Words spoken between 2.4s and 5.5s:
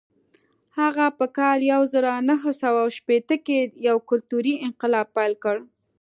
سوه شپېته کې یو کلتوري انقلاب پیل